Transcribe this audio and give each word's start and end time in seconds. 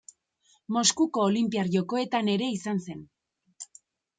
Moskuko 0.77 1.21
Olinpiar 1.25 1.69
Jokoetan 1.75 2.33
ere 2.37 2.51
izan 2.57 2.85
zen. 2.89 3.07